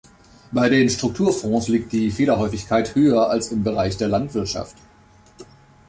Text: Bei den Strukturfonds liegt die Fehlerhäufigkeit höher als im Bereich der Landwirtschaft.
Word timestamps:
Bei 0.51 0.67
den 0.67 0.89
Strukturfonds 0.89 1.67
liegt 1.67 1.91
die 1.91 2.09
Fehlerhäufigkeit 2.09 2.95
höher 2.95 3.29
als 3.29 3.51
im 3.51 3.61
Bereich 3.63 3.97
der 3.97 4.07
Landwirtschaft. 4.07 4.75